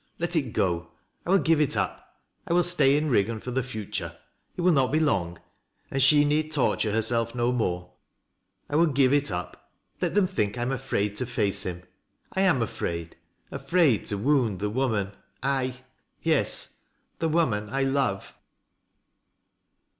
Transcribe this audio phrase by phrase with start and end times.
[0.17, 0.87] Let it go.
[1.27, 2.17] I will give it up.
[2.47, 4.17] I will stay in Eiggan for the future—
[4.57, 5.37] it will not be long,
[5.91, 7.93] and she need torture herself no more.
[8.67, 9.69] I will give it up.
[10.01, 11.83] Let them think I ara afraid to face him.
[12.33, 13.15] I am afraid—
[13.51, 15.11] afraid to wound the woman
[15.43, 15.81] I—
[16.23, 16.45] 'yea—
[17.19, 18.33] the v oman I love."